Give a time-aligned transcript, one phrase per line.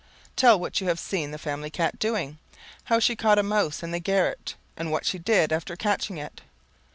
[0.35, 2.39] Tell what you have seen the family cat doing,
[2.85, 6.41] how she caught a mouse in the garret and what she did after catching it.